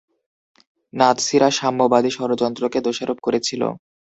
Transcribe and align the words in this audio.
নাৎসিরা 0.93 1.49
সাম্যবাদী 1.59 2.11
ষড়যন্ত্রকে 2.17 2.79
দোষারোপ 2.85 3.17
করেছিল। 3.23 3.61